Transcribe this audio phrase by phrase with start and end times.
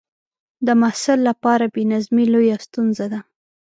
[0.65, 3.19] د محصل لپاره بې نظمي لویه ستونزه ده.